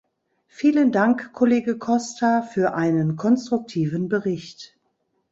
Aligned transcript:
Vielen 0.47 0.91
Dank, 0.91 1.31
Kollege 1.31 1.77
Costa, 1.77 2.41
für 2.41 2.73
einen 2.73 3.17
konstruktiven 3.17 4.09
Bericht. 4.09 4.75